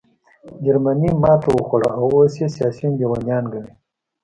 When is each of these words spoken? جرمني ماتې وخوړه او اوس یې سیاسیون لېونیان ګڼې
جرمني 0.63 1.09
ماتې 1.21 1.49
وخوړه 1.53 1.89
او 1.97 2.05
اوس 2.15 2.33
یې 2.41 2.47
سیاسیون 2.55 2.91
لېونیان 2.99 3.45
ګڼې 3.53 3.71